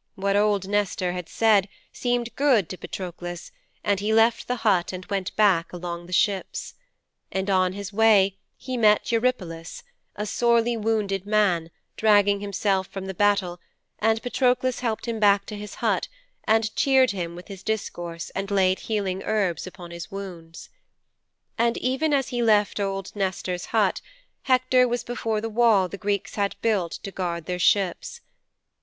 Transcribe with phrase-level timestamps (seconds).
[0.14, 3.52] "''What old Nestor said seemed good to Patroklos
[3.84, 6.76] and he left the hut and went back along the ships.
[7.30, 9.82] And on his way he met Eurypylos,
[10.14, 13.60] a sorely wounded man, dragging himself from the battle,
[13.98, 16.08] and Patroklos helped him back to his hut
[16.44, 20.70] and cheered him with discourse and laid healing herbs upon his wounds.'
[21.58, 24.00] 'And even as he left old Nestor's hut,
[24.44, 28.22] Hector was before the wall the Greeks had builded to guard their ships.